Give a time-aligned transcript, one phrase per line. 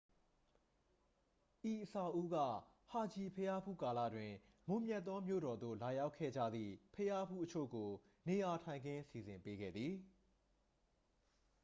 [1.69, 2.37] ဤအဆောက်အဦးက
[2.89, 4.31] ဟာဂျီဘုရားဖူးကာလတွင်
[4.67, 7.89] မွန်မြတ်သောမြို့တော်သို့ လာရောက်ခဲ့ကြသည့် ဘုရားဖူးအချို့ကို
[8.27, 9.93] နေရာထိုင်ခင်း စီစဉ်ပေးခဲ့သည်